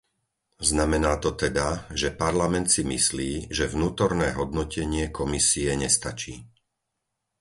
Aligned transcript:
Znamená 0.71 1.13
to 1.23 1.29
teda, 1.43 1.67
že 1.99 2.17
Parlament 2.23 2.67
si 2.75 2.81
myslí, 2.93 3.31
že 3.57 3.69
vnútorné 3.75 4.27
hodnotenie 4.39 5.05
Komisie 5.19 5.71
nestačí. 5.83 6.33